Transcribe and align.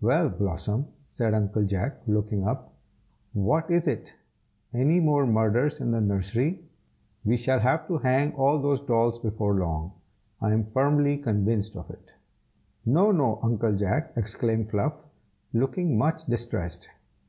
"Well, 0.00 0.28
Blossom!" 0.28 0.86
said 1.06 1.34
Uncle 1.34 1.64
Jack, 1.64 2.02
looking 2.06 2.46
up, 2.46 2.72
"what 3.32 3.68
is 3.68 3.88
it? 3.88 4.12
any 4.72 5.00
more 5.00 5.26
murders 5.26 5.80
in 5.80 5.90
the 5.90 6.00
nursery? 6.00 6.60
we 7.24 7.36
shall 7.36 7.58
have 7.58 7.88
to 7.88 7.98
hang 7.98 8.32
all 8.36 8.60
those 8.62 8.80
dolls 8.80 9.18
before 9.18 9.54
long, 9.54 9.90
I 10.40 10.52
am 10.52 10.62
firmly 10.66 11.18
convinced 11.18 11.74
of 11.74 11.90
it." 11.90 12.12
"No! 12.86 13.10
no! 13.10 13.40
Uncle 13.42 13.72
Jack," 13.74 14.12
exclaimed 14.14 14.70
Fluff, 14.70 15.04
looking 15.52 15.98
much 15.98 16.26
distressed. 16.26 16.88